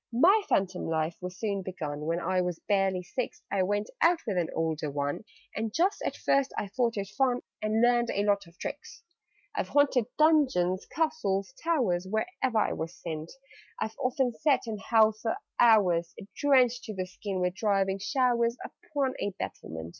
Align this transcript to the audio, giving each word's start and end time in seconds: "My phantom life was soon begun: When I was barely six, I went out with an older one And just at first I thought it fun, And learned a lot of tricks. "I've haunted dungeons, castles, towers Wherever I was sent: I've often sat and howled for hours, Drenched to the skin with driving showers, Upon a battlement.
"My 0.11 0.41
phantom 0.49 0.87
life 0.87 1.15
was 1.21 1.37
soon 1.37 1.61
begun: 1.61 2.07
When 2.07 2.19
I 2.19 2.41
was 2.41 2.57
barely 2.67 3.03
six, 3.03 3.43
I 3.51 3.61
went 3.61 3.87
out 4.01 4.17
with 4.25 4.35
an 4.35 4.49
older 4.55 4.89
one 4.89 5.25
And 5.55 5.71
just 5.71 6.01
at 6.01 6.15
first 6.17 6.51
I 6.57 6.69
thought 6.69 6.97
it 6.97 7.09
fun, 7.09 7.41
And 7.61 7.83
learned 7.83 8.09
a 8.09 8.23
lot 8.23 8.47
of 8.47 8.57
tricks. 8.57 9.03
"I've 9.53 9.67
haunted 9.67 10.05
dungeons, 10.17 10.87
castles, 10.87 11.53
towers 11.63 12.07
Wherever 12.07 12.57
I 12.57 12.73
was 12.73 12.95
sent: 12.95 13.31
I've 13.79 13.95
often 13.99 14.33
sat 14.33 14.61
and 14.65 14.81
howled 14.81 15.17
for 15.21 15.35
hours, 15.59 16.15
Drenched 16.35 16.83
to 16.85 16.95
the 16.95 17.05
skin 17.05 17.39
with 17.39 17.53
driving 17.53 17.99
showers, 17.99 18.57
Upon 18.65 19.13
a 19.19 19.29
battlement. 19.37 19.89